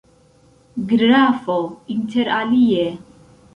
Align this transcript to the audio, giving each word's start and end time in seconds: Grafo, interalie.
Grafo, 0.93 1.59
interalie. 1.99 2.89